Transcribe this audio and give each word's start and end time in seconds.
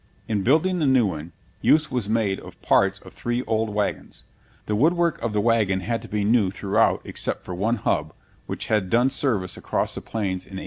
In 0.27 0.41
building 0.41 0.79
the 0.79 0.87
new 0.87 1.05
one, 1.05 1.31
use 1.61 1.91
was 1.91 2.09
made 2.09 2.39
of 2.39 2.59
parts 2.63 2.97
of 3.01 3.13
three 3.13 3.43
old 3.43 3.69
wagons. 3.69 4.23
The 4.65 4.75
woodwork 4.75 5.21
of 5.21 5.31
the 5.31 5.39
wagon 5.39 5.81
had 5.81 6.01
to 6.01 6.07
be 6.07 6.23
new 6.23 6.49
throughout 6.49 7.01
except 7.03 7.45
for 7.45 7.53
one 7.53 7.75
hub, 7.75 8.11
which 8.47 8.65
had 8.65 8.89
done 8.89 9.11
service 9.11 9.57
across 9.57 9.93
the 9.93 10.01
Plains 10.01 10.43
in 10.45 10.57
1853. 10.57 10.59